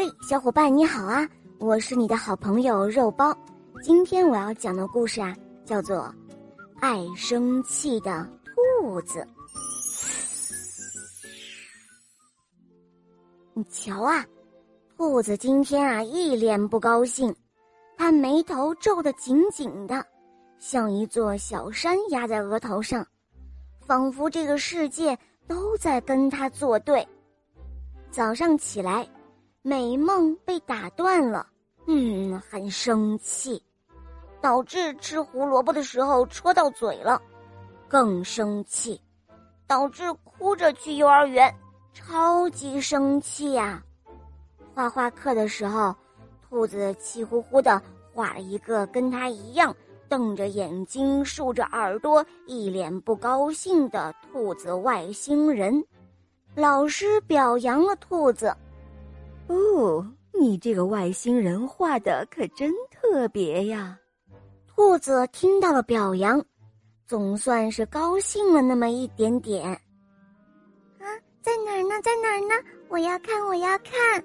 [0.00, 1.28] 嘿，小伙伴你好啊！
[1.58, 3.36] 我是你的好朋友肉包。
[3.82, 5.98] 今天我要讲的故事啊，叫做
[6.80, 8.26] 《爱生气的
[8.80, 9.18] 兔子》。
[13.52, 14.24] 你瞧啊，
[14.96, 17.36] 兔子今天啊一脸不高兴，
[17.98, 20.02] 它眉头皱得紧紧的，
[20.58, 23.06] 像一座小山压在额头上，
[23.80, 27.06] 仿佛这个世界都在跟它作对。
[28.10, 29.06] 早上起来。
[29.62, 31.46] 美梦被打断了，
[31.86, 33.62] 嗯，很生气，
[34.40, 37.20] 导致吃胡萝卜的时候戳到嘴了，
[37.86, 38.98] 更生气，
[39.66, 41.54] 导致哭着去幼儿园，
[41.92, 43.82] 超级生气呀！
[44.74, 45.94] 画画课的时候，
[46.48, 47.82] 兔子气呼呼的
[48.14, 49.76] 画了一个跟他一样
[50.08, 55.84] 瞪着眼睛、竖着耳朵、一脸不高兴的兔子外星人，
[56.54, 58.56] 老师表扬了兔子。
[59.50, 63.98] 哦，你这个外星人画的可真特别呀！
[64.68, 66.40] 兔子听到了表扬，
[67.04, 69.68] 总算是高兴了那么一点点。
[71.00, 71.04] 啊，
[71.42, 72.00] 在哪儿呢？
[72.00, 72.54] 在哪儿呢？
[72.88, 74.22] 我要看，我要看。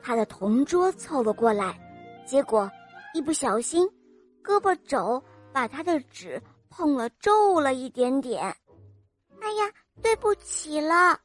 [0.00, 1.76] 他的同桌凑了过来，
[2.24, 2.70] 结果
[3.12, 3.84] 一不小心，
[4.40, 5.20] 胳膊肘
[5.52, 8.40] 把他的纸碰了，皱了一点点。
[9.40, 9.68] 哎呀，
[10.00, 11.18] 对不起了。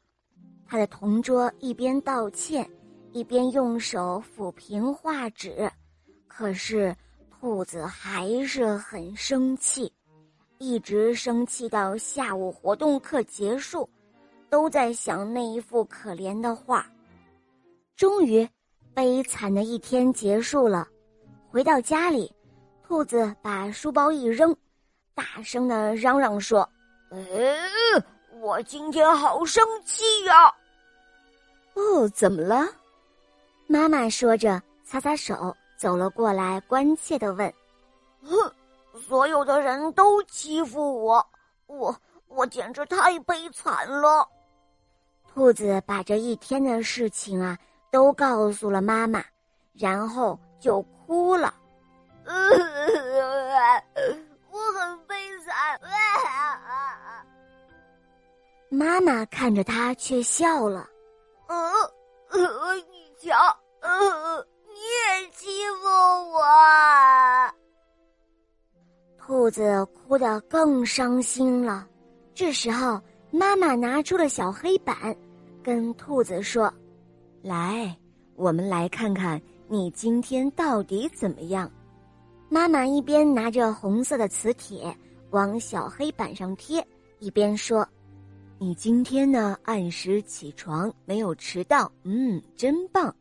[0.67, 2.67] 他的同桌一边道歉。
[3.15, 5.71] 一边用手抚平画纸，
[6.27, 6.93] 可是
[7.31, 9.89] 兔子还是很生气，
[10.57, 13.89] 一直生气到下午活动课结束，
[14.49, 16.85] 都在想那一幅可怜的画。
[17.95, 18.45] 终于，
[18.93, 20.85] 悲惨的一天结束了。
[21.49, 22.29] 回到家里，
[22.83, 24.53] 兔子把书包一扔，
[25.13, 26.69] 大声的嚷嚷说
[27.11, 27.17] ：“呃，
[28.41, 30.53] 我今天好生气呀！”
[31.75, 32.67] 哦，怎么了？
[33.67, 37.51] 妈妈说着，擦擦手，走了过来，关切的问
[38.23, 38.53] ：“哼，
[38.99, 41.25] 所有的人都欺负我，
[41.65, 41.95] 我
[42.27, 44.27] 我简直太悲惨了。”
[45.33, 47.57] 兔子把这一天的事情啊
[47.91, 49.23] 都告诉了妈妈，
[49.73, 51.53] 然后就哭了。
[54.51, 55.79] 我很悲惨。
[58.69, 60.87] 妈妈看着他，却笑了。
[69.45, 71.87] 兔子哭得更伤心了。
[72.33, 75.15] 这时候，妈妈拿出了小黑板，
[75.61, 76.73] 跟兔子说
[77.43, 77.95] ：“来，
[78.35, 81.71] 我们来看看你今天到底怎么样。”
[82.49, 84.97] 妈妈一边拿着红色的磁铁
[85.29, 86.83] 往小黑板上贴，
[87.19, 87.87] 一边说。
[88.57, 89.55] 你今天呢？
[89.61, 93.15] 按时起床，没有迟到，嗯，真棒。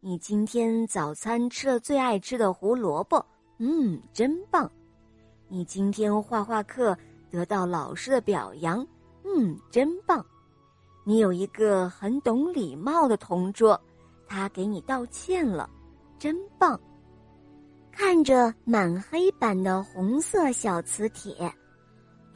[0.00, 3.24] 你今天早餐吃了最爱吃的胡萝卜，
[3.58, 4.68] 嗯，真棒。
[5.54, 6.96] 你今天画画课
[7.30, 8.80] 得到老师的表扬，
[9.22, 10.24] 嗯，真棒。
[11.04, 13.78] 你有一个很懂礼貌的同桌，
[14.26, 15.68] 他给你道歉了，
[16.18, 16.80] 真棒。
[17.90, 21.54] 看着满黑板的红色小磁铁，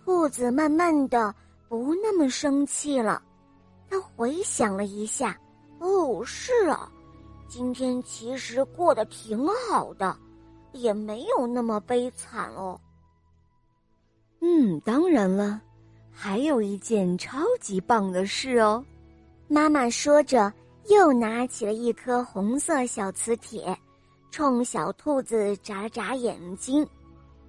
[0.05, 1.35] 兔子慢慢的。
[1.71, 3.23] 不那么生气了，
[3.89, 5.37] 他回想了一下，
[5.81, 6.93] 哦，是啊，
[7.49, 10.15] 今天其实过得挺好的，
[10.73, 12.79] 也没有那么悲惨哦。
[14.49, 15.61] 嗯，当然了，
[16.13, 18.85] 还有一件超级棒的事哦。
[19.49, 20.53] 妈妈说着，
[20.89, 23.77] 又拿起了一颗红色小磁铁，
[24.31, 26.87] 冲小兔子眨了眨眼睛，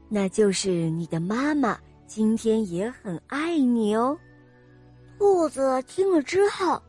[0.10, 1.78] 那就是你的妈妈。
[2.08, 4.18] 今天也很爱你哦，
[5.20, 6.82] 兔子听了之后，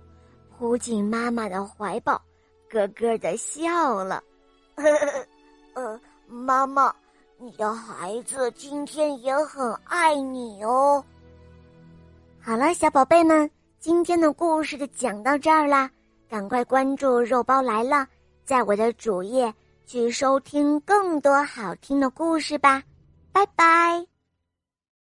[0.57, 2.19] 扑进妈妈的怀抱，
[2.71, 4.23] 咯咯的笑了。
[5.75, 6.95] 呃，妈妈，
[7.41, 11.05] 你的孩子今天也很爱你哦。
[12.41, 15.89] 好了，小宝贝们，今天的故事就讲到这儿啦，
[16.29, 18.09] 赶快关注“肉包来了”，
[18.45, 19.55] 在我的主页
[19.87, 22.83] 去收听更多好听的故事吧，
[23.31, 24.08] 拜拜。